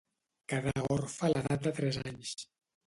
Quedà 0.53 0.73
orfe 0.95 1.29
a 1.29 1.31
l'edat 1.35 1.69
de 1.69 1.77
tres 1.81 2.05
anys. 2.07 2.35